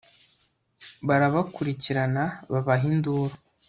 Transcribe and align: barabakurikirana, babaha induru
barabakurikirana, 1.07 2.23
babaha 2.53 2.83
induru 2.91 3.35